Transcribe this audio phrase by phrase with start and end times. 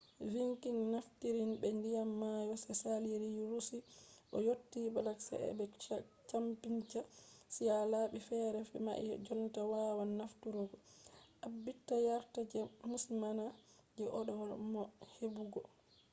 [0.33, 3.79] vikings naftiri be ndiyam mayo je saliri russia
[4.29, 6.45] ɓe yottita black sea be caspian
[7.53, 7.77] sea.
[7.93, 10.77] labi fere mai ha jotta wawan nafturgo.
[11.41, 12.59] ɗaɓɓita yarda je
[12.89, 13.49] musamman je
[13.95, 14.43] ɗo waɗa bo
[14.73, 14.81] ne
[15.15, 15.61] heɓugo